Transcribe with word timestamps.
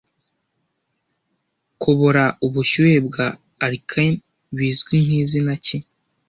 Kubora 1.81 2.23
ubushyuhe 2.45 2.97
bwa 3.07 3.27
alkane 3.65 4.19
bizwi 4.55 4.95
nkizina 5.05 5.53
ki 5.65 5.77